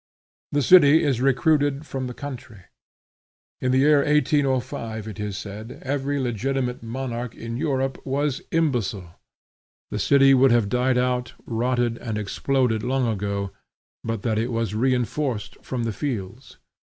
The 0.51 0.63
city 0.63 1.03
is 1.03 1.21
recruited 1.21 1.85
from 1.85 2.07
the 2.07 2.15
country. 2.15 2.61
In 3.59 3.71
the 3.71 3.77
year 3.85 3.99
1805, 4.03 5.07
it 5.07 5.19
is 5.19 5.37
said, 5.37 5.79
every 5.83 6.19
legitimate 6.19 6.81
monarch 6.81 7.35
in 7.35 7.55
Europe 7.55 8.03
was 8.03 8.41
imbecile. 8.49 9.11
The 9.91 9.99
city 9.99 10.33
would 10.33 10.49
have 10.49 10.69
died 10.69 10.97
out, 10.97 11.33
rotted, 11.45 11.99
and 11.99 12.17
exploded, 12.17 12.81
long 12.81 13.07
ago, 13.07 13.51
but 14.03 14.23
that 14.23 14.39
it 14.39 14.51
was 14.51 14.73
reinforced 14.73 15.63
from 15.63 15.83
the 15.83 15.93
fields. 15.93 16.57